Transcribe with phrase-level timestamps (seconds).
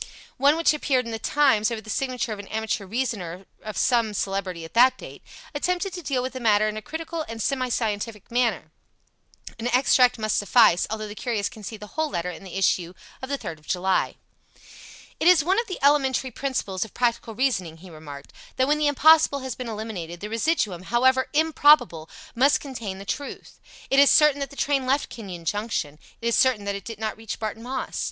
[0.37, 4.15] One which appeared in The Times, over the signature of an amateur reasoner of some
[4.15, 5.21] celebrity at that date,
[5.53, 8.71] attempted to deal with the matter in a critical and semi scientific manner.
[9.59, 12.95] An extract must suffice, although the curious can see the whole letter in the issue
[13.21, 14.15] of the 3rd of July.
[15.19, 18.87] "It is one of the elementary principles of practical reasoning," he remarked, "that when the
[18.87, 23.59] impossible has been eliminated the residuum, HOWEVER IMPROBABLE, must contain the truth.
[23.91, 25.99] It is certain that the train left Kenyon Junction.
[26.21, 27.99] It is certain that it did not reach Barton Moss.